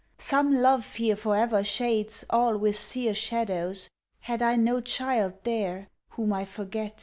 Some 0.17 0.63
love 0.63 0.83
fear 0.83 1.15
for 1.15 1.35
ever 1.35 1.63
shades 1.63 2.25
All 2.31 2.57
with 2.57 2.75
sere 2.75 3.13
shadows 3.13 3.87
Had 4.21 4.41
I 4.41 4.55
no 4.55 4.81
child 4.81 5.33
there 5.43 5.89
whom 6.13 6.33
I 6.33 6.43
forget?" 6.43 6.99